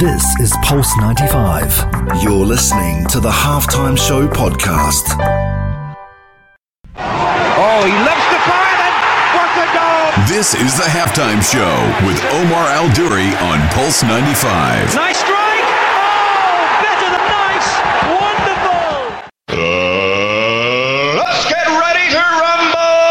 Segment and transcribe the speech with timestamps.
[0.00, 2.22] This is Pulse 95.
[2.22, 5.14] You're listening to the Halftime Show podcast.
[6.96, 8.94] Oh, he loves to fire then.
[9.36, 10.24] What a goal!
[10.26, 11.76] This is the halftime show
[12.06, 14.94] with Omar Al Duri on Pulse 95.
[14.94, 15.68] Nice strike!
[15.68, 17.68] Oh, better than nice!
[18.16, 19.20] Wonderful!
[19.52, 23.04] Uh, let's get ready to rumble!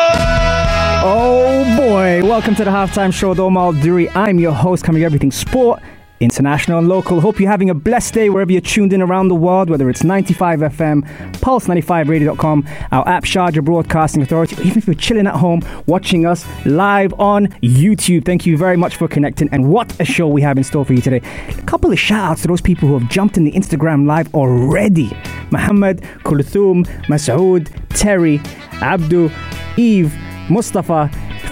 [1.05, 4.09] Oh boy, welcome to the halftime show with Omar Al Duri.
[4.15, 5.83] I'm your host, coming everything sport,
[6.19, 7.21] international and local.
[7.21, 10.03] Hope you're having a blessed day wherever you're tuned in around the world, whether it's
[10.03, 11.07] 95 FM,
[11.39, 16.45] Pulse95Radio.com, our app, Sharjah Broadcasting Authority, or even if you're chilling at home watching us
[16.65, 18.25] live on YouTube.
[18.25, 20.93] Thank you very much for connecting, and what a show we have in store for
[20.93, 21.21] you today.
[21.49, 24.33] A couple of shout outs to those people who have jumped in the Instagram live
[24.33, 25.11] already
[25.51, 28.41] Muhammad, Kulthum, Masoud, Terry,
[28.81, 29.29] Abdu,
[29.77, 30.13] Eve,
[30.49, 31.09] Mustafa,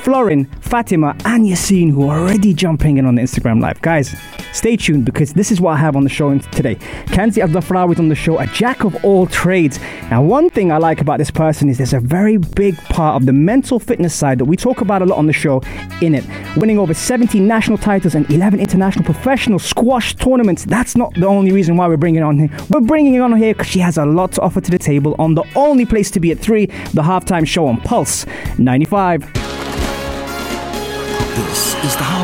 [0.08, 3.82] Florin, Fatima, and Yassine, who are already jumping in on the Instagram live.
[3.82, 4.16] Guys,
[4.54, 6.76] stay tuned because this is what I have on the show today.
[7.08, 9.81] Kanzy Eldafrawi is on the show, a jack of all trades.
[10.09, 13.26] Now, one thing I like about this person is there's a very big part of
[13.26, 15.62] the mental fitness side that we talk about a lot on the show
[16.02, 16.24] in it.
[16.56, 20.64] Winning over 17 national titles and 11 international professional squash tournaments.
[20.64, 22.50] That's not the only reason why we're bringing on here.
[22.70, 25.18] We're bringing it on here because she has a lot to offer to the table
[25.20, 28.26] on the only place to be at 3, the halftime show on Pulse
[28.58, 29.47] 95.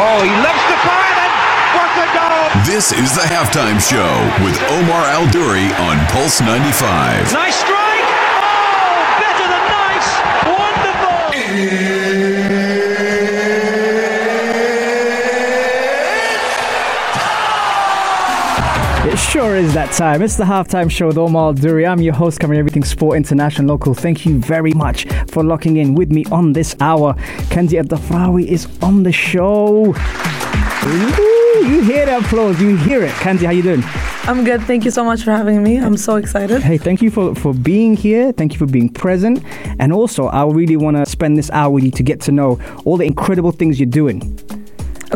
[0.00, 1.32] Oh, he loves to fire then.
[1.74, 2.46] What a goal!
[2.66, 4.12] This is the halftime show
[4.44, 7.32] with Omar Al Duri on Pulse 95.
[7.32, 8.08] Nice strike!
[8.08, 10.10] Oh, better than nice!
[10.44, 11.87] Wonderful!
[19.30, 20.22] Sure is that time.
[20.22, 21.86] It's the halftime show with Omar Duri.
[21.86, 23.92] I'm your host, covering everything sport, international, local.
[23.92, 27.12] Thank you very much for locking in with me on this hour.
[27.52, 29.94] Kanzy Eldafrawi is on the show.
[29.94, 32.58] Ooh, you hear the applause.
[32.58, 33.10] You hear it.
[33.16, 33.82] Kanzy, how you doing?
[34.24, 34.62] I'm good.
[34.62, 35.76] Thank you so much for having me.
[35.76, 36.62] I'm so excited.
[36.62, 38.32] Hey, thank you for, for being here.
[38.32, 39.44] Thank you for being present.
[39.78, 42.58] And also, I really want to spend this hour with you to get to know
[42.86, 44.38] all the incredible things you're doing.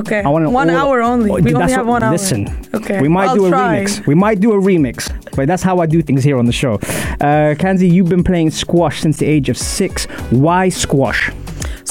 [0.03, 0.21] Okay.
[0.23, 1.31] I want one hour only.
[1.31, 2.13] Oh, we only have one hour.
[2.13, 3.01] Listen, Okay.
[3.01, 3.85] we might I'll do a try.
[3.85, 4.07] remix.
[4.07, 4.97] We might do a remix,
[5.37, 6.75] but that's how I do things here on the show.
[6.75, 10.05] Uh, Kanzy, you've been playing squash since the age of six.
[10.31, 11.31] Why squash?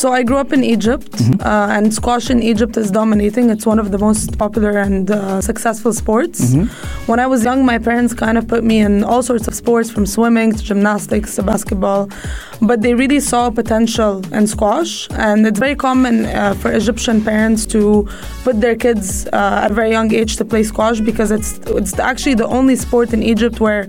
[0.01, 1.41] So I grew up in Egypt, Mm-hmm.
[1.41, 3.51] uh, and squash in Egypt is dominating.
[3.51, 6.39] It's one of the most popular and uh, successful sports.
[6.41, 6.65] Mm-hmm.
[7.09, 9.91] When I was young, my parents kind of put me in all sorts of sports,
[9.91, 12.09] from swimming to gymnastics to basketball,
[12.69, 15.07] but they really saw potential in squash.
[15.27, 17.81] And it's very common uh, for Egyptian parents to
[18.45, 21.93] put their kids uh, at a very young age to play squash because it's it's
[22.11, 23.83] actually the only sport in Egypt where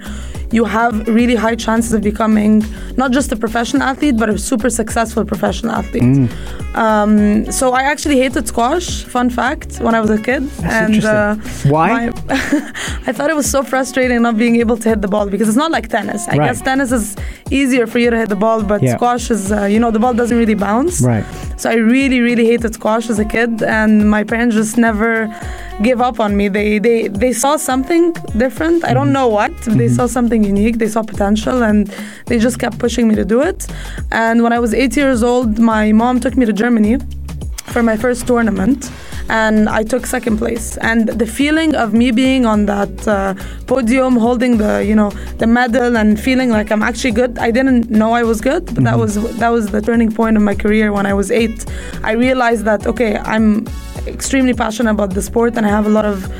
[0.52, 2.52] you have really high chances of becoming
[2.96, 6.30] not just a professional athlete but a super successful professional athlete.
[6.74, 9.04] Um, so I actually hated squash.
[9.04, 11.70] Fun fact: when I was a kid, and interesting.
[11.70, 11.88] Why?
[12.10, 12.12] my-
[13.08, 15.56] I thought it was so frustrating not being able to hit the ball because it's
[15.64, 16.22] not like tennis.
[16.28, 16.46] I Right.
[16.46, 17.16] guess tennis is
[17.50, 18.96] easier for you to hit the ball, but Yeah.
[18.96, 21.00] squash is, uh, you know, the ball doesn't really bounce.
[21.02, 21.24] Right.
[21.60, 25.12] So I really, really hated squash as a kid, and my parents just never
[25.82, 26.48] gave up on me.
[26.48, 28.84] They they they saw something different.
[28.84, 29.12] I don't mm-hmm.
[29.12, 29.52] know what.
[29.62, 30.12] They saw mm-hmm.
[30.16, 30.78] something unique.
[30.78, 31.88] They saw potential, and
[32.26, 33.66] they just kept pushing me to do it.
[34.10, 36.98] And when I was eight years old, my mom took me to Germany
[37.66, 38.90] for my first tournament
[39.28, 40.76] and I took second place.
[40.78, 43.34] And the feeling of me being on that uh,
[43.66, 47.90] podium holding the you know the medal and feeling like I'm actually good I didn't
[47.90, 50.92] know I was good but that was that was the turning point of my career
[50.92, 51.66] when I was 8
[52.02, 53.66] I realized that okay I'm
[54.06, 56.30] extremely passionate about the sport and I have a lot of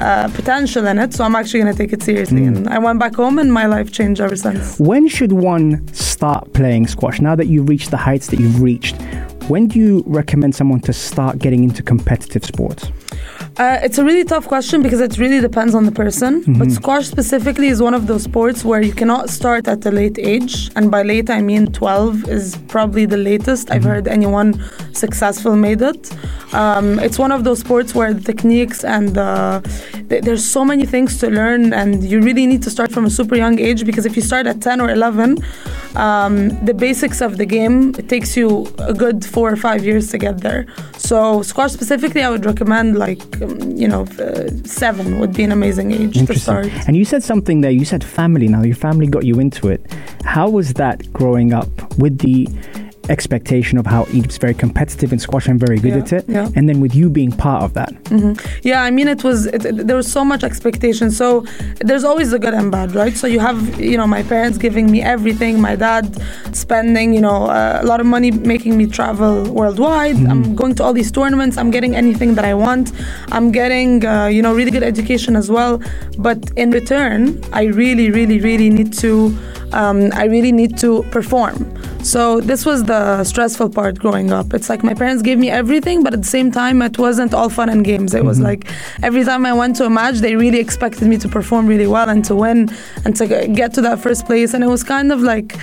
[0.00, 2.44] uh, potential in it so I'm actually going to take it seriously.
[2.44, 4.78] And I went back home and my life changed ever since.
[4.80, 7.20] When should one start playing squash?
[7.20, 8.96] Now that you've reached the heights that you've reached,
[9.48, 12.90] when do you recommend someone to start getting into competitive sports?
[13.58, 16.42] Uh, it's a really tough question because it really depends on the person.
[16.58, 20.18] But squash specifically is one of those sports where you cannot start at a late
[20.18, 20.70] age.
[20.74, 24.62] And by late, I mean 12 is probably the latest I've heard anyone
[24.94, 26.10] successful made it.
[26.54, 29.60] Um, it's one of those sports where the techniques and uh,
[30.08, 33.10] th- there's so many things to learn, and you really need to start from a
[33.10, 35.38] super young age because if you start at 10 or 11,
[35.96, 40.10] um, the basics of the game, it takes you a good four or five years
[40.10, 40.66] to get there.
[40.96, 45.52] So, squash specifically, I would recommend like, um, you know, uh, seven would be an
[45.52, 46.68] amazing age to start.
[46.86, 47.70] And you said something there.
[47.70, 48.48] You said family.
[48.48, 49.84] Now your family got you into it.
[50.24, 51.68] How was that growing up
[51.98, 52.48] with the
[53.16, 56.24] expectation of how Egypt's very competitive in squash and very good Yeah, at it.
[56.28, 56.48] yeah.
[56.56, 57.92] And then with you being part of that.
[58.70, 61.10] Yeah, I mean, it was it, there was so much expectation.
[61.10, 61.26] So
[61.88, 63.14] there's always the good and bad, right?
[63.22, 63.58] So you have
[63.90, 66.04] you know my parents giving me everything, my dad
[66.62, 70.16] spending you know uh, a lot of money making me travel worldwide.
[70.32, 71.56] I'm going to all these tournaments.
[71.60, 72.92] I'm getting anything that I want.
[73.36, 75.80] I'm getting uh, you know really good education as well.
[76.18, 77.18] But in return,
[77.52, 79.12] I really, really, really need to.
[79.72, 81.56] Um, I really need to perform.
[82.02, 84.52] So this was the stressful part growing up.
[84.54, 87.48] It's like my parents gave me everything, but at the same time, it wasn't all
[87.48, 88.12] fun and games.
[88.12, 88.46] It was mm-hmm.
[88.46, 88.70] like
[89.02, 92.08] every time I went to a match, they really expected me to perform really well
[92.08, 92.68] and to win
[93.04, 94.52] and to get to that first place.
[94.52, 95.56] And it was kind of like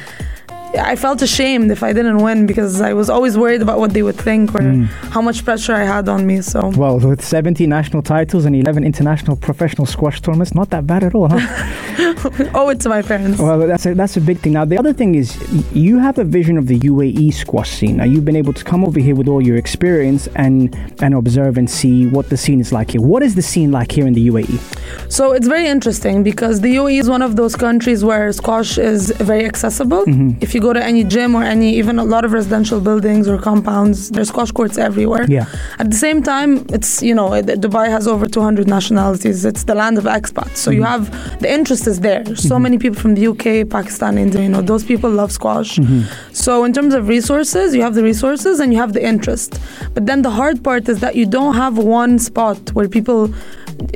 [0.78, 4.04] I felt ashamed if I didn't win because I was always worried about what they
[4.04, 4.84] would think or hmm.
[5.16, 6.42] how much pressure I had on me.
[6.42, 11.04] So Well, with 70 national titles and 11 international professional squash tournaments, not that bad
[11.04, 11.40] at all, huh?
[12.54, 13.40] owe it to my parents.
[13.40, 14.54] Well, that's a, that's a big thing.
[14.54, 15.36] Now, the other thing is,
[15.74, 17.98] you have a vision of the UAE squash scene.
[17.98, 21.58] Now, you've been able to come over here with all your experience and and observe
[21.58, 23.02] and see what the scene is like here.
[23.02, 24.30] What is the scene like here in the?
[24.30, 25.12] UAE?
[25.12, 29.12] So it's very interesting because the UAE is one of those countries where squash is
[29.18, 30.06] very accessible.
[30.06, 30.38] Mm-hmm.
[30.42, 33.38] If you go to any gym or any, even a lot of residential buildings or
[33.38, 35.26] compounds, there's squash courts everywhere.
[35.28, 35.46] Yeah.
[35.80, 39.46] At the same time, it's, you know, Dubai has over 200 nationalities.
[39.46, 40.58] It's the land of expats.
[40.58, 41.06] So you mm-hmm.
[41.06, 42.24] have, the interest is there.
[42.26, 42.64] So mm-hmm.
[42.64, 45.78] many people from the UK, Pakistan, India, you know, those people love squash.
[45.78, 46.34] Mm-hmm.
[46.34, 49.60] So in terms of resources, you have the resources and you have the interest.
[49.94, 53.34] But then the hard part is that you don't have one spot where people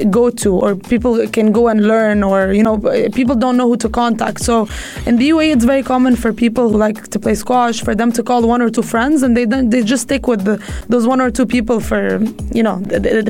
[0.10, 2.78] go to or people can go and learn or you know
[3.14, 4.42] people don't know who to contact.
[4.42, 4.68] So
[5.06, 8.12] in the UAE it's very common for people who like to play squash for them
[8.14, 10.56] to call one or two friends and they don't they just stick with the,
[10.90, 12.02] those one or two people for
[12.58, 12.76] you know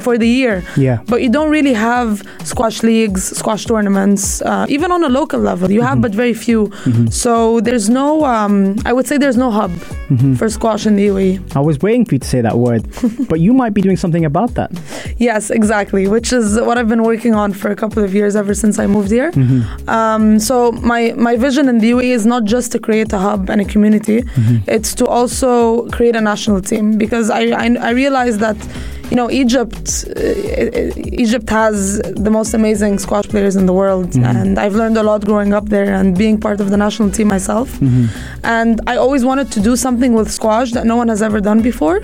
[0.01, 0.63] for the year.
[0.77, 0.97] Yeah.
[1.07, 2.09] but you don't really have
[2.43, 5.71] squash leagues squash tournaments uh, even on a local level.
[5.71, 6.71] You have but very few.
[7.09, 8.55] So there's no um,
[8.85, 9.71] I would say there's no hub
[10.37, 12.83] for squash in the UAE I was waiting for you to say that word,
[13.29, 14.71] but you might be doing something about that.
[15.17, 18.53] Yes, exactly, which is what I've been working on for a couple of years ever
[18.63, 19.31] since I moved here.
[19.97, 20.55] Um, so
[20.91, 23.67] my my vision in the UAE is not just to create a hub and a
[23.73, 24.17] community;
[24.75, 25.51] it's to also
[25.95, 28.57] create a national team because I I, I realize that.
[29.11, 29.87] You know, Egypt.
[30.07, 31.77] Uh, Egypt has
[32.27, 34.09] the most amazing squash players in the world,
[34.41, 37.27] and I've learned a lot growing up there and being part of the national team
[37.37, 37.67] myself.
[38.57, 41.59] And I always wanted to do something with squash that no one has ever done
[41.71, 41.97] before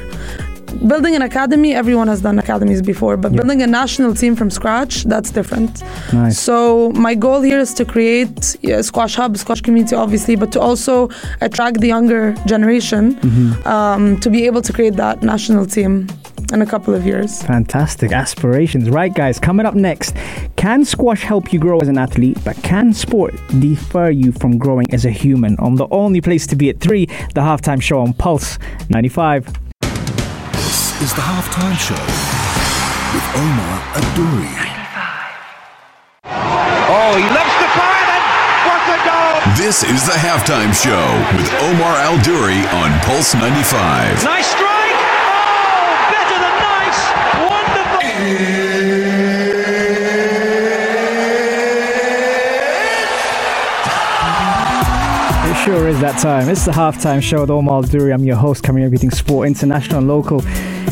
[0.88, 3.38] building an academy everyone has done academies before but Yeah.
[3.42, 5.84] building a national team from scratch that's different
[6.14, 6.40] Nice.
[6.40, 10.60] so my goal here is to create a squash hub squash community obviously but to
[10.60, 11.10] also
[11.42, 13.68] attract the younger generation Mm-hmm.
[13.68, 16.08] um, to be able to create that national team
[16.54, 18.90] in a couple of years Fantastic aspirations.
[18.90, 20.16] Right, guys, coming up next.
[20.56, 24.88] Can squash help you grow as an athlete, but can sport defer you from growing
[24.92, 25.56] as a human?
[25.60, 27.06] On the only place to be at 3,
[27.36, 28.58] the halftime show on Pulse
[28.90, 29.69] 95.
[31.00, 31.96] This is the halftime show
[33.16, 34.52] with Omar Adouri.
[36.92, 38.24] Oh, he loves to fire then.
[38.68, 39.40] What a goal!
[39.56, 41.08] This is the halftime show
[41.40, 44.26] with Omar Al Duri on Pulse 95.
[44.26, 45.00] Nice strike.
[45.32, 47.00] Oh, better than nice.
[47.48, 48.04] Wonderful.
[55.50, 56.50] It sure is that time.
[56.50, 58.12] It's the halftime show with Omar Duri.
[58.12, 60.42] I'm your host, covering everything sport, international and local.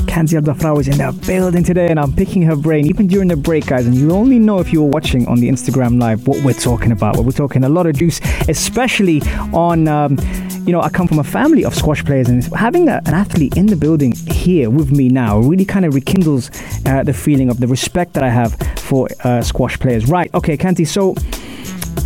[0.07, 3.35] Kanzy Abdafraw is in the building today, and I'm picking her brain even during the
[3.35, 3.85] break, guys.
[3.85, 6.91] And you only know if you were watching on the Instagram live what we're talking
[6.91, 7.17] about.
[7.17, 9.21] We're talking a lot of juice, especially
[9.53, 9.87] on.
[9.87, 10.17] Um,
[10.65, 13.55] you know, I come from a family of squash players, and having a, an athlete
[13.55, 16.51] in the building here with me now really kind of rekindles
[16.85, 20.09] uh, the feeling of the respect that I have for uh, squash players.
[20.09, 20.85] Right, okay, Kanzy.
[20.85, 21.15] So,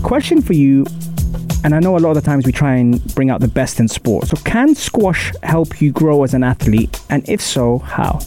[0.03, 0.85] question for you
[1.63, 3.79] and I know a lot of the times we try and bring out the best
[3.79, 4.27] in sport.
[4.27, 7.01] So, can squash help you grow as an athlete?
[7.09, 8.19] And if so, how?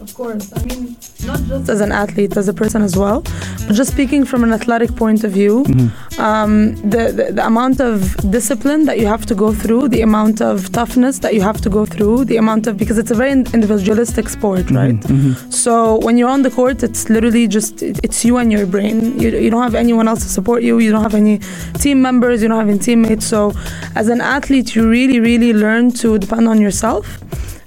[0.00, 0.52] Of course.
[0.54, 3.22] I mean, not just as an athlete, as a person as well,
[3.66, 6.20] but just speaking from an athletic point of view, mm-hmm.
[6.20, 10.42] um, the, the, the amount of discipline that you have to go through, the amount
[10.42, 13.32] of toughness that you have to go through, the amount of, because it's a very
[13.32, 14.76] individualistic sport, mm-hmm.
[14.76, 15.00] right?
[15.00, 15.50] Mm-hmm.
[15.50, 19.18] So when you're on the court, it's literally just, it's you and your brain.
[19.18, 21.38] You, you don't have anyone else to support you, you don't have any
[21.78, 23.26] team members, you don't have any teammates.
[23.26, 23.54] So
[23.94, 27.20] as an athlete, you really, really learn to depend on yourself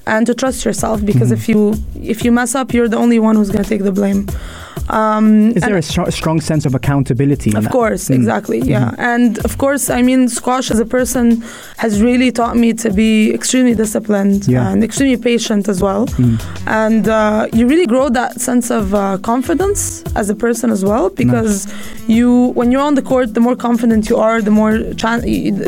[0.07, 1.35] and to trust yourself because hmm.
[1.35, 3.91] if you if you mess up you're the only one who's going to take the
[3.91, 4.27] blame
[4.89, 7.51] Um, Is there a stro- strong sense of accountability?
[7.55, 8.15] of course, Mm.
[8.15, 8.91] exactly, yeah.
[8.97, 11.25] And of course, I mean, squash as a person
[11.77, 14.69] has really taught me to be extremely disciplined Yeah.
[14.71, 16.05] and extremely patient as well.
[16.07, 16.35] Mm.
[16.67, 21.09] And uh, you really grow that sense of uh, confidence as a person as well
[21.09, 21.67] because
[22.07, 25.21] you, when you're on the court, the more confident you are, the more chan-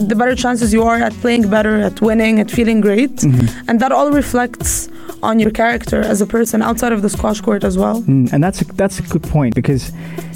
[0.09, 3.69] the better chances you are at playing better, at winning, at feeling great, Mm-hmm.
[3.69, 4.88] and that all reflects
[5.21, 8.01] on your character as a person outside of the squash court as well.
[8.01, 9.91] Mm, and that's a, that's a good point because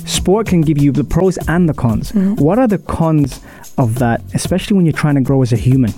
[0.06, 2.12] sport can give you the pros and the cons.
[2.12, 2.36] Mm-hmm.
[2.36, 3.40] What are the cons
[3.78, 5.92] of that, especially when you're trying to grow as a human?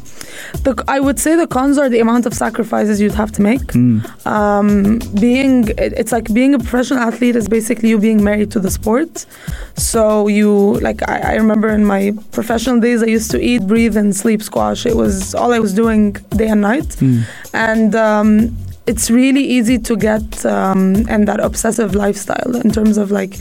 [0.63, 3.61] The, I would say the cons are the amount of sacrifices you'd have to make.
[3.73, 4.25] Mm.
[4.25, 8.71] Um, being, it's like being a professional athlete is basically you being married to the
[8.71, 9.25] sport.
[9.75, 13.97] So you, like, I, I remember in my professional days, I used to eat, breathe,
[13.97, 14.85] and sleep squash.
[14.85, 16.87] It was all I was doing day and night.
[16.99, 17.23] Mm.
[17.53, 23.11] And um, it's really easy to get um, in that obsessive lifestyle in terms of
[23.11, 23.37] like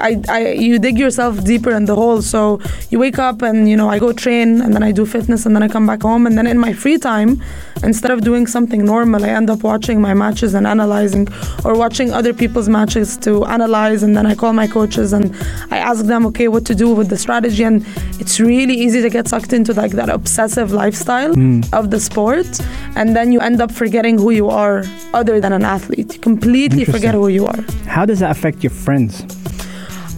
[0.00, 2.22] I, I you dig yourself deeper in the hole.
[2.22, 5.46] So you wake up and you know I go train and then I do fitness
[5.46, 6.26] and then I come back home.
[6.26, 7.42] And then in my free time
[7.84, 11.28] instead of doing something normal I end up watching my matches and analyzing
[11.64, 14.02] or watching other people's matches to analyze.
[14.02, 15.34] And then I call my coaches and
[15.70, 17.64] I ask them okay what to do with the strategy?
[17.64, 17.86] And
[18.18, 21.60] it's really easy to get sucked into like that obsessive lifestyle hmm.
[21.72, 22.60] of the sport.
[22.96, 26.14] And then you end up forgetting who you are other than an athlete.
[26.14, 27.62] You completely forget who you are.
[27.86, 29.24] How does that affect your friends?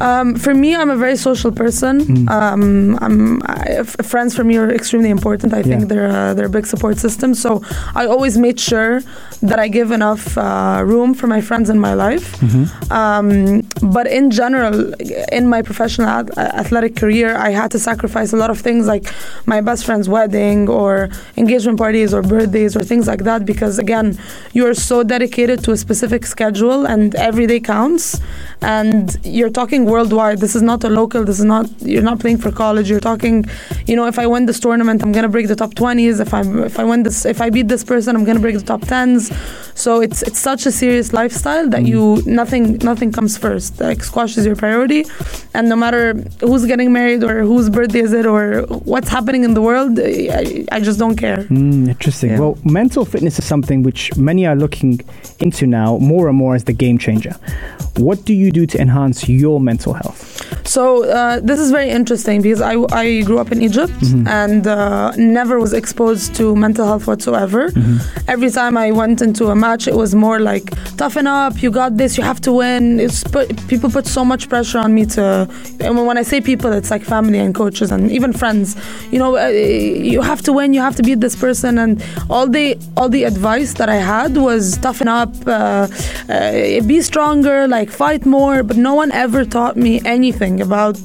[0.01, 2.01] Um, for me, I'm a very social person.
[2.01, 2.31] Mm.
[2.31, 5.53] Um, I'm, I, f- friends for me are extremely important.
[5.55, 5.87] I think Yeah.
[5.91, 7.35] they're uh, they're a big support system.
[7.35, 7.63] So
[7.95, 9.01] I always made sure
[9.43, 12.37] that I give enough uh, room for my friends in my life.
[12.41, 12.93] Mm-hmm.
[12.93, 13.63] Um,
[13.97, 14.93] but in general,
[15.33, 19.05] in my professional ath- athletic career, I had to sacrifice a lot of things like
[19.47, 24.19] my best friend's wedding or engagement parties or birthdays or things like that because again,
[24.53, 28.21] you are so dedicated to a specific schedule and every day counts.
[28.63, 30.39] And you're talking worldwide.
[30.39, 31.25] This is not a local.
[31.25, 31.67] This is not.
[31.81, 32.89] You're not playing for college.
[32.91, 33.45] You're talking.
[33.87, 36.21] You know, if I win this tournament, I'm gonna break the top 20s.
[36.27, 38.69] If I if I win this, if I beat this person, I'm gonna break the
[38.75, 39.23] top 10s.
[39.85, 43.81] So it's it's such a serious lifestyle that you nothing nothing comes first.
[43.81, 45.03] Like squash is your priority,
[45.55, 46.05] and no matter
[46.41, 50.65] who's getting married or whose birthday is it or what's happening in the world, I,
[50.77, 51.39] I just don't care.
[51.59, 52.31] Mm, interesting.
[52.31, 52.41] Yeah.
[52.41, 55.01] Well, mental fitness is something which many are looking
[55.41, 57.35] into now more and more as the game changer.
[57.97, 60.67] What do you do to enhance your mental health?
[60.67, 63.93] So uh, this is very interesting because I, I grew up in Egypt
[64.27, 67.73] and uh, never was exposed to mental health whatsoever.
[68.29, 71.97] Every time I went into a match, it was more like toughen up, you got
[71.97, 73.01] this, you have to win.
[73.01, 75.49] It's put, people put so much pressure on me to.
[75.81, 78.77] And when I say people, it's like family and coaches and even friends.
[79.11, 82.47] You know, uh, you have to win, you have to beat this person, and all
[82.49, 85.89] the all the advice that I had was toughen up, uh,
[86.29, 88.63] uh, be stronger, like fight more.
[88.63, 90.99] But no one ever taught me anything about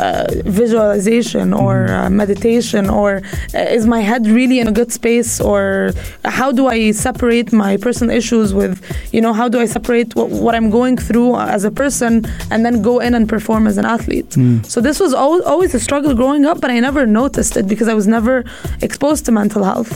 [0.00, 0.24] uh,
[0.62, 3.10] visualization or uh, meditation or
[3.54, 5.92] uh, is my head really in a good space or
[6.24, 8.74] how do I separate my personal issues with
[9.14, 12.12] you know how do I separate what, what I'm going through as a person
[12.50, 14.32] and then go in and perform as an athlete?
[14.72, 17.88] So this was al- always a struggle growing up but I never noticed it because
[17.88, 18.44] I was never
[18.80, 19.90] exposed to mental health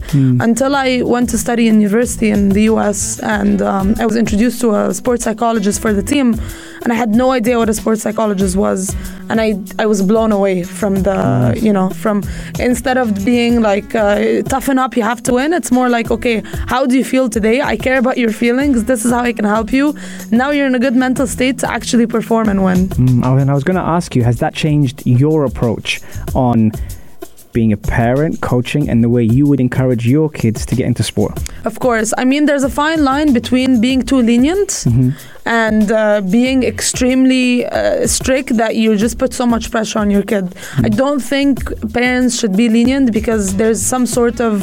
[0.48, 4.60] until I went to study in university in the US and um, I was introduced
[4.64, 6.28] to a sports psychologist for the team
[6.82, 8.94] and I had no idea what a sports psychologist was
[9.28, 12.22] and I I was blown away from the you know from
[12.58, 15.52] instead of being like uh, toughen up you have to win.
[15.52, 17.60] It's more like okay how do you feel today?
[17.60, 18.84] I care about your feelings.
[18.84, 19.94] This is how I can help you.
[20.30, 22.88] Now you're in a good mental state to actually perform and win.
[22.88, 26.00] Mm, and I was going to ask you, has that changed your approach
[26.34, 26.72] on
[27.54, 31.02] being a parent, coaching, and the way you would encourage your kids to get into
[31.02, 31.34] sport?
[31.64, 32.12] Of course.
[32.18, 34.84] I mean, there's a fine line between being too lenient
[35.46, 40.22] and uh, being extremely uh, strict that you just put so much pressure on your
[40.22, 40.54] kid.
[40.78, 41.54] I don't think
[41.92, 44.54] parents should be lenient because there's some sort of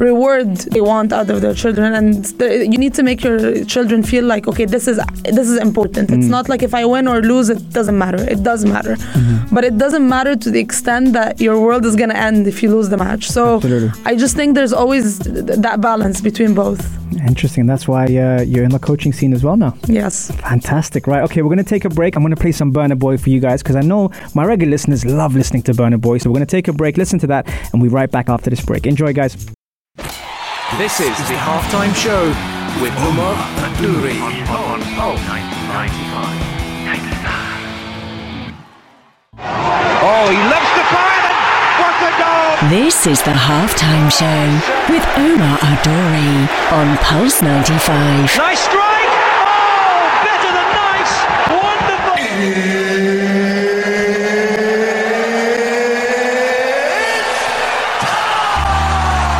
[0.00, 4.02] reward they want out of their children and th- you need to make your children
[4.02, 4.98] feel like okay this is
[5.38, 6.10] this is important.
[6.10, 8.20] It's not like if i win or lose it doesn't matter.
[8.34, 8.96] It does matter.
[9.52, 12.62] But it doesn't matter to the extent that your world is going to end if
[12.62, 13.90] you lose the match so Absolutely.
[14.04, 16.82] I just think there's always th- that balance between both.
[17.26, 17.66] Interesting.
[17.66, 19.72] That's why uh, you're in the coaching scene as well now.
[19.86, 20.30] Yes.
[20.52, 21.06] Fantastic.
[21.06, 21.22] Right.
[21.22, 22.14] Okay, we're going to take a break.
[22.16, 24.70] I'm going to play some Burna Boy for you guys because I know my regular
[24.70, 26.18] listeners love listening to Burna Boy.
[26.18, 28.28] So we're going to take a break, listen to that, and we'll be right back
[28.28, 28.86] after this break.
[28.86, 29.34] Enjoy, guys.
[30.78, 32.22] This is the halftime show
[32.82, 33.34] with Umar
[33.80, 36.46] Nouri on Pulse 95.
[39.38, 41.38] Oh, he loves the fire and
[41.80, 42.55] what a goal!
[42.70, 48.36] This is the halftime show with Omar Adori on Pulse 95.
[48.36, 48.82] Nice strike!
[49.46, 51.14] Oh, better than nice!
[51.62, 52.16] Wonderful!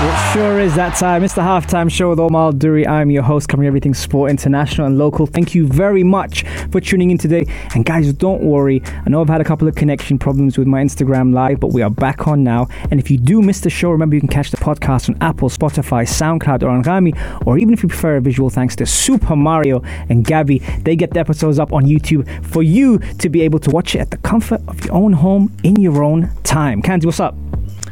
[0.06, 1.25] It sure is that time.
[1.25, 2.87] It's the halftime show with Omar Duri.
[2.87, 5.26] I'm your host, covering everything sport, international and local.
[5.26, 6.45] Thank you very much
[6.76, 7.47] for tuning in today.
[7.75, 8.83] And guys, don't worry.
[8.85, 11.80] I know I've had a couple of connection problems with my Instagram live, but we
[11.80, 12.68] are back on now.
[12.90, 15.49] And if you do miss the show, remember you can catch the podcast on Apple,
[15.49, 17.47] Spotify, SoundCloud, or Anghami.
[17.47, 21.14] Or even if you prefer a visual, thanks to Super Mario and Gabby, they get
[21.14, 24.18] the episodes up on YouTube for you to be able to watch it at the
[24.18, 26.83] comfort of your own home in your own time.
[26.83, 27.35] Kanzy, what's up?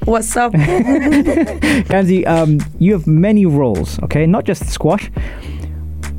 [0.04, 0.52] What's up?
[1.88, 4.26] Kanzy, um, you have many roles, okay?
[4.26, 5.10] Not just squash.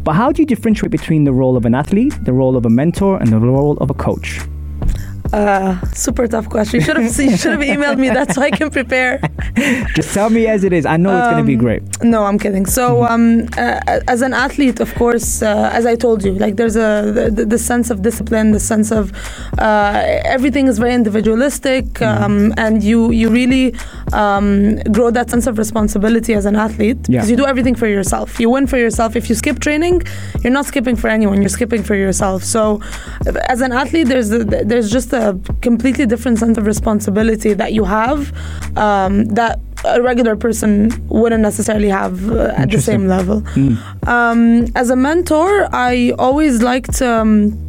[0.06, 2.70] But how do you differentiate between the role of an athlete, the role of a
[2.70, 4.40] mentor, and the role of a coach?
[5.36, 6.80] Uh, super tough question.
[6.80, 9.14] You should have you should have emailed me that so I can prepare.
[9.98, 10.86] Just tell me as it is.
[10.86, 11.82] I know it's going to be Um, great.
[12.14, 12.66] No, I'm kidding.
[12.66, 13.26] So, um,
[13.58, 13.80] uh,
[14.14, 16.90] as an athlete, of course, uh, as I told you, like there's a
[17.38, 19.04] the, the sense of discipline, the sense of
[19.60, 20.04] uh,
[20.36, 23.66] everything is very individualistic, um, and you you really
[24.22, 24.50] um,
[24.96, 27.12] grow that sense of responsibility as an athlete Yeah.
[27.20, 28.40] because you do everything for yourself.
[28.40, 29.10] You win for yourself.
[29.22, 29.96] If you skip training,
[30.42, 31.38] you're not skipping for anyone.
[31.42, 32.40] You're skipping for yourself.
[32.56, 32.62] So,
[33.54, 34.40] as an athlete, there's a,
[34.72, 35.25] there's just a
[35.62, 38.32] completely different sense of responsibility that you have
[38.78, 43.42] um, that a regular person wouldn't necessarily have uh, at the same level.
[43.42, 44.08] Mm.
[44.08, 47.02] Um, as a mentor, I always liked.
[47.02, 47.65] Um,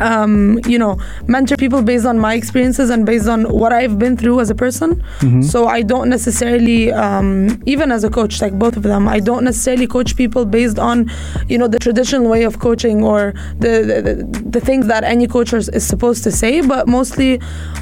[0.00, 4.16] um, you know, mentor people based on my experiences and based on what I've been
[4.16, 5.02] through as a person.
[5.20, 5.44] Mhm.
[5.44, 9.44] So I don't necessarily, um, even as a coach, like both of them, I don't
[9.44, 11.10] necessarily coach people based on,
[11.48, 15.26] you know, the traditional way of coaching or the the, the, the things that any
[15.26, 17.38] coach is, is supposed to say, but mostly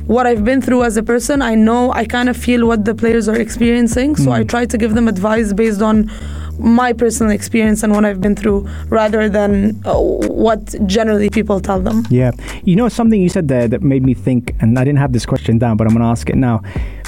[0.07, 1.43] what I've been through as a person.
[1.43, 4.49] I know I kind of feel what the players are experiencing, so I Mm.
[4.49, 6.11] try to give them advice based on
[6.59, 11.81] my personal experience and what I've been through rather than uh, what generally people tell
[11.81, 12.05] them.
[12.11, 12.33] Yeah.
[12.65, 15.27] You know, something you said there that made me think, and I didn't have this
[15.27, 16.63] question down, but I'm going to ask it now.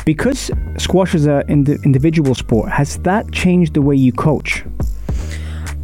[0.04, 4.64] Because squash is an indi- individual sport, has that changed the way you coach?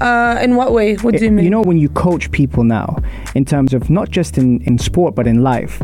[0.00, 0.96] Uh, in what way?
[0.96, 1.44] What do you mean?
[1.44, 2.96] You know, when you coach people now,
[3.36, 5.74] in terms of not just in, in sport but in life,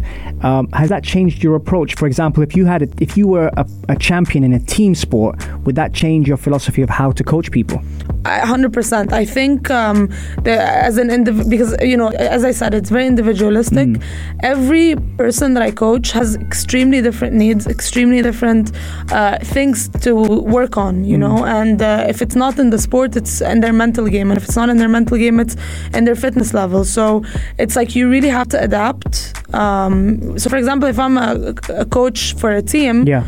[0.43, 1.95] um, has that changed your approach?
[2.01, 4.95] For example, if you had a, if you were a, a champion in a team
[4.95, 7.79] sport, would that change your philosophy of how to coach people?
[8.25, 9.13] I- 100%.
[9.13, 10.09] I think um,
[10.47, 10.53] the,
[10.89, 13.89] as an indiv- because you know, as I said, it's very individualistic.
[13.89, 14.03] Mm.
[14.55, 18.73] Every person that I coach has extremely different needs, extremely different
[19.11, 21.05] uh, things to work on.
[21.05, 21.21] You Mm.
[21.25, 24.37] know, and uh, if it's not in the sport, it's in their mental game, and
[24.41, 25.57] if it's not in their mental game, it's
[25.97, 26.85] in their fitness level.
[26.85, 27.23] So
[27.59, 29.33] it's like you really have to adapt.
[29.55, 33.25] Um, so, for example, if I'm a, a coach for a team, Yeah.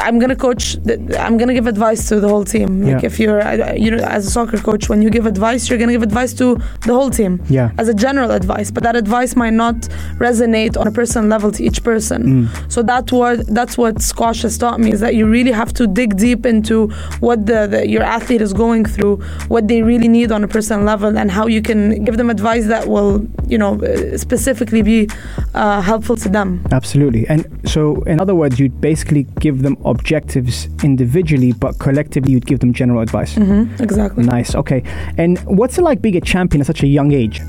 [0.00, 0.74] I'm gonna coach.
[0.84, 2.82] The, I'm gonna give advice to the whole team.
[2.82, 3.06] Like Yeah.
[3.10, 3.40] if you're,
[3.76, 6.56] you know, as a soccer coach, when you give advice, you're gonna give advice to
[6.86, 7.70] the whole team Yeah.
[7.78, 8.70] as a general advice.
[8.70, 9.76] But that advice might not
[10.18, 12.20] resonate on a personal level to each person.
[12.48, 12.72] Mm.
[12.72, 15.86] So that what that's what squash has taught me is that you really have to
[15.86, 16.88] dig deep into
[17.20, 19.16] what the, the your athlete is going through,
[19.48, 22.66] what they really need on a personal level, and how you can give them advice
[22.66, 25.08] that will, you know, uh, specifically be
[25.54, 26.62] uh, helpful to them.
[26.72, 27.26] Absolutely.
[27.28, 32.60] And so, in other words, you'd basically give them objectives individually, but collectively, you'd give
[32.60, 33.34] them general advice.
[33.34, 34.24] hmm Exactly.
[34.24, 34.54] Nice.
[34.54, 34.82] Okay.
[35.18, 37.40] And what's it like being a champion at such a young age?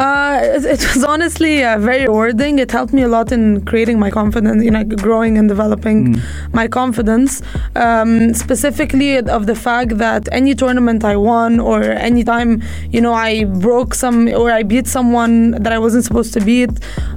[0.00, 2.58] Uh, it, it was honestly uh, very rewarding.
[2.58, 6.20] It helped me a lot in creating my confidence, you know, growing and developing Mm.
[6.52, 7.42] my confidence.
[7.76, 13.12] Um, specifically of the fact that any tournament I won or any time, you know,
[13.12, 16.70] I broke some or I beat someone that I wasn't supposed to beat,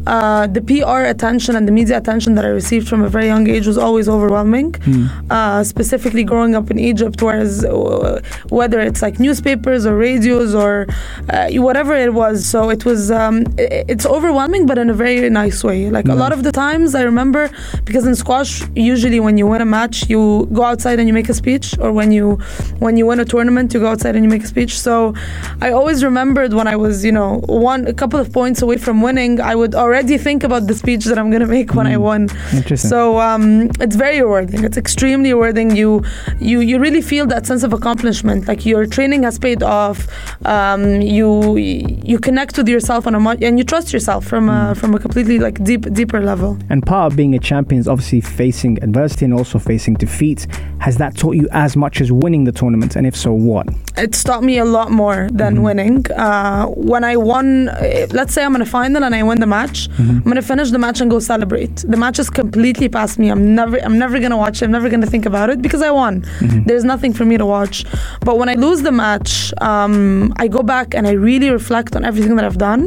[0.06, 3.48] uh, the PR attention and the media attention that I received from a very young
[3.50, 4.74] age was always overwhelming.
[4.74, 5.10] Mm.
[5.32, 10.86] Uh, specifically growing up in Egypt, whereas uh, whether it's like newspapers or radios or
[11.32, 15.64] uh, whatever it was, so it was um, it's overwhelming, but in a very nice
[15.64, 15.90] way.
[15.90, 17.50] Like a lot of the times, I remember
[17.86, 21.30] because in squash, usually when you win a match, you go outside and you make
[21.30, 22.36] a speech, or when you
[22.80, 24.80] when you win a tournament, you go outside and you make a speech.
[24.80, 25.14] So
[25.62, 29.02] I always remembered when I was, you know, one a couple of points away from
[29.02, 32.02] winning, I would already think about the speech that I'm gonna make when I Mm.
[32.10, 32.22] won.
[32.54, 32.90] Interesting.
[32.90, 34.64] So um, it's very rewarding.
[34.64, 35.76] It's extremely rewarding.
[35.76, 36.04] You
[36.40, 38.48] you you really feel that sense of accomplishment.
[38.48, 39.98] Like your training has paid off.
[40.46, 44.76] Um, you you connect with yourself on a much and you trust yourself from a
[44.76, 46.58] from a completely like deep deeper level.
[46.70, 50.48] And part of being a champion is obviously facing adversity and also facing defeat.
[50.80, 52.96] Has that taught you as much as winning the tournament?
[52.96, 53.68] And if so, what?
[53.98, 56.10] It's taught me a lot more than winning.
[56.12, 59.48] Uh, when I won, eh, let's say I'm in a final and I win the
[59.48, 61.78] match, I'm gonna finish the match and go celebrate.
[61.78, 63.30] The match is completely past me.
[63.30, 64.66] I'm never, I'm never gonna watch it.
[64.66, 66.26] I'm never gonna think about it because I won.
[66.66, 67.86] There's nothing for me to watch.
[68.22, 72.04] But when I lose the match, um, I go back and I really reflect on
[72.06, 72.84] everything that I've done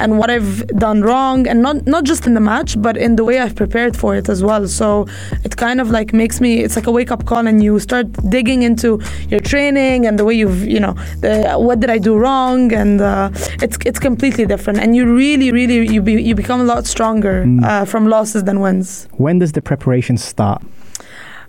[0.00, 3.24] and what I've done wrong, and not not just in the match, but in the
[3.24, 4.66] way I've prepared for it as well.
[4.66, 5.06] So
[5.44, 6.50] it kind of like makes me.
[6.64, 10.24] It's like a wake up call, and you start digging into your training and the
[10.24, 13.30] way you've you know the what did I do wrong, and uh,
[13.64, 17.46] it's it's completely different, and you really really you be, you become a lot stronger
[17.62, 19.08] uh, from losses than wins.
[19.12, 20.62] When does the preparation start?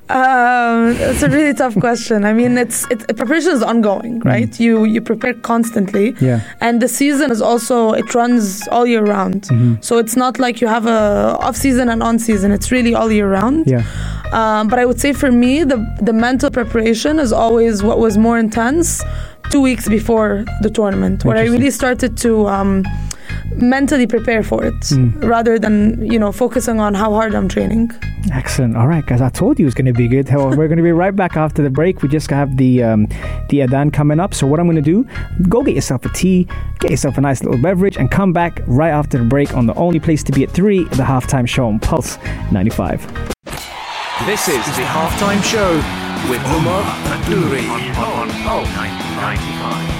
[0.10, 2.26] Um, it's a really tough question.
[2.26, 4.60] I mean, it's it's preparation is ongoing, right?
[4.60, 6.42] You you prepare constantly, Yeah.
[6.62, 9.48] and the season is also it runs all year round.
[9.82, 12.52] So it's not like you have a off season and on season.
[12.52, 13.66] It's really all year round.
[13.66, 13.82] Yeah.
[14.32, 18.16] Um, but I would say for me, the the mental preparation is always what was
[18.18, 19.04] more intense
[19.50, 22.84] two weeks before the tournament, where I really started to um,
[23.54, 24.92] mentally prepare for it,
[25.24, 27.92] rather than you know focusing on how hard I'm training.
[28.34, 28.76] Excellent.
[28.76, 29.22] All right, guys.
[29.22, 30.28] I told you it's going to be good.
[30.34, 32.02] Well, We're going to be right back after the break.
[32.02, 33.08] We just have the um,
[33.50, 34.34] the Adan coming up.
[34.34, 35.08] So what I'm going to do?
[35.48, 36.48] Go get yourself a tea,
[36.80, 39.74] get yourself a nice little beverage, and come back right after the break on the
[39.76, 42.18] only place to be at three, the halftime show on Pulse
[42.52, 43.02] 95.
[44.26, 45.76] This is the halftime show
[46.30, 46.82] with Umar
[47.14, 47.68] Adouri.
[47.98, 49.95] On Pulse 95.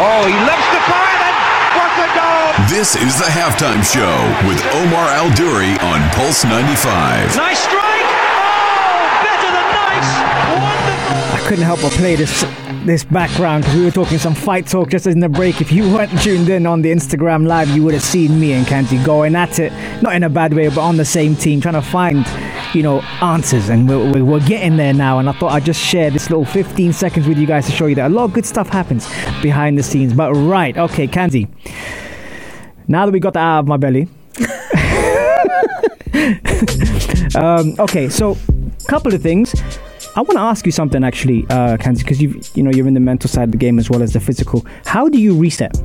[0.00, 1.36] Oh, he loves to fire and
[1.76, 2.48] what a goal!
[2.68, 4.16] This is the halftime show
[4.48, 7.36] with Omar Al Duri on Pulse 95.
[7.36, 8.10] Nice strike!
[8.10, 10.10] Oh, better than nice!
[10.54, 11.34] Wonderful!
[11.34, 12.44] I couldn't help but play this
[12.84, 15.60] this background because we were talking some fight talk just in the break.
[15.60, 18.66] If you weren't tuned in on the Instagram live, you would have seen me and
[18.66, 21.74] Kanzy going at it, not in a bad way, but on the same team, trying
[21.74, 22.24] to find,
[22.74, 23.68] you know, answers.
[23.68, 25.18] And we're, we're- getting there now.
[25.18, 27.86] And I thought I'd just share this little 15 seconds with you guys to show
[27.86, 29.06] you that a lot of good stuff happens
[29.42, 30.14] behind the scenes.
[30.14, 31.48] But right, okay, Kanzy.
[32.86, 34.08] Now that we got out of my belly.
[37.34, 38.36] um, okay, so
[38.88, 39.54] couple of things.
[40.16, 42.94] I want to ask you something actually, uh, Kanzy, because you you know you're in
[42.94, 44.64] the mental side of the game as well as the physical.
[44.86, 45.76] How do you reset?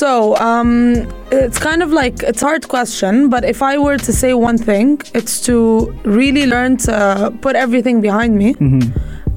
[0.00, 4.12] So um, it's kind of like it's a hard question, but if I were to
[4.12, 5.56] say one thing, it's to
[6.04, 8.54] really learn to put everything behind me.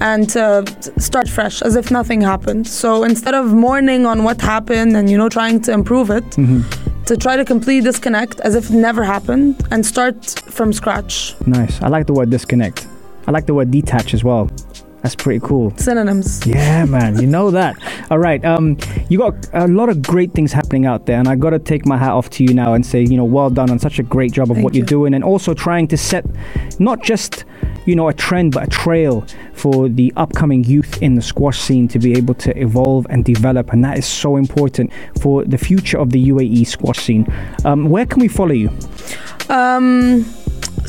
[0.02, 0.66] And to
[0.98, 2.66] start fresh as if nothing happened.
[2.68, 6.26] So instead of mourning on what happened and you know trying to improve it,
[7.10, 10.18] to try to completely disconnect as if it never happened and start
[10.56, 11.36] from scratch.
[11.46, 11.82] Nice.
[11.82, 12.88] I like the word disconnect.
[13.28, 14.50] I like the word detach as well.
[15.02, 15.74] That's pretty cool.
[15.78, 16.46] Synonyms.
[16.46, 17.78] Yeah, man, you know that.
[18.12, 21.36] All right, um, you got a lot of great things happening out there, and I
[21.36, 23.70] got to take my hat off to you now and say, you know, well done
[23.70, 26.26] on such a great job of Thank what you're doing, and also trying to set
[26.80, 27.46] not just,
[27.86, 31.88] you know, a trend but a trail for the upcoming youth in the squash scene
[31.88, 35.98] to be able to evolve and develop, and that is so important for the future
[35.98, 37.26] of the UAE squash scene.
[37.64, 38.70] Um, where can we follow you?
[39.50, 40.26] Um,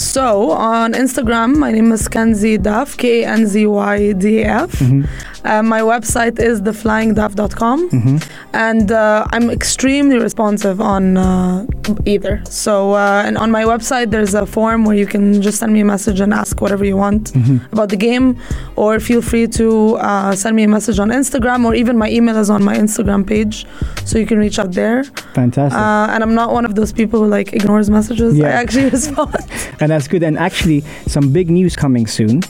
[0.00, 4.70] so on Instagram, my name is Kanzy Duff, K N Z Y D F.
[4.72, 5.39] Mm-hmm.
[5.44, 8.20] Uh, my website is theflyingduff.com,
[8.52, 11.66] and uh, I'm extremely responsive on uh,
[12.04, 12.42] either.
[12.44, 15.80] So, uh, and on my website, there's a form where you can just send me
[15.80, 17.32] a message and ask whatever you want
[17.72, 18.38] about the game,
[18.76, 22.36] or feel free to uh, send me a message on Instagram, or even my email
[22.36, 23.66] is on my Instagram page,
[24.04, 25.04] so you can reach out there.
[25.34, 25.78] Fantastic.
[25.78, 28.36] Uh, and I'm not one of those people who like ignores messages.
[28.36, 28.48] Yeah.
[28.48, 29.36] I actually respond.
[29.80, 30.22] And that's good.
[30.22, 32.42] And actually, some big news coming soon,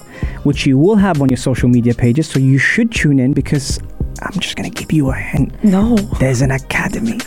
[0.43, 2.29] which you will have on your social media pages.
[2.29, 3.79] So you should tune in because
[4.23, 5.53] I'm just going to give you a hint.
[5.65, 5.97] no.
[6.19, 7.19] There's an academy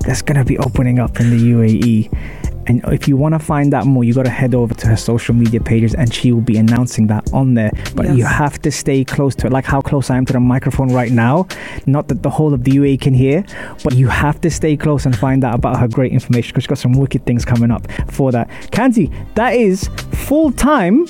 [0.00, 2.36] that's going to be opening up in the UAE.
[2.66, 4.96] And if you want to find out more, you got to head over to her
[4.96, 7.72] social media pages and she will be announcing that on there.
[7.96, 8.16] But Yes.
[8.16, 10.92] you have to stay close to it, like how close I am to the microphone
[10.92, 11.48] right now.
[11.86, 13.44] Not that the whole of the UAE can hear,
[13.82, 16.68] but you have to stay close and find out about her great information because she's
[16.68, 18.48] got some wicked things coming up for that.
[18.70, 21.06] Kanzy, that is full time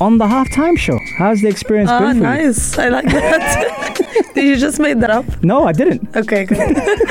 [0.00, 0.98] on the halftime show.
[1.18, 2.22] How's the experience Ah, been for you?
[2.22, 2.78] nice.
[2.78, 4.30] I like that.
[4.34, 5.24] Did you just make that up?
[5.44, 6.14] No, I didn't.
[6.16, 6.58] Okay, good.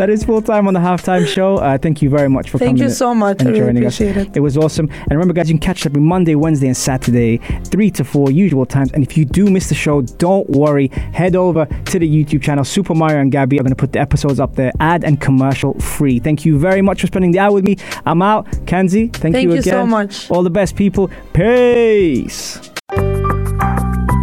[0.00, 1.56] That is full time on the halftime show.
[1.56, 2.78] Uh, thank you very much for Thank coming.
[2.78, 3.42] Thank you so much.
[3.42, 4.00] I really joining us.
[4.00, 4.34] it.
[4.34, 4.88] It was awesome.
[4.90, 8.02] And remember, guys, you can catch it up on Monday, Wednesday, and Saturday, 3 to
[8.02, 8.92] 4, usual times.
[8.92, 10.88] And if you do miss the show, don't worry.
[11.12, 13.58] Head over to the YouTube channel, Super Mario and Gabby.
[13.58, 16.18] I'm going to put the episodes up there, ad and commercial free.
[16.18, 17.76] Thank you very much for spending the hour with me.
[18.06, 18.46] I'm out.
[18.64, 19.64] Kanzy, thank, Thank you you again.
[19.64, 20.30] so much.
[20.30, 21.10] All the best, people.
[21.34, 22.69] Peace.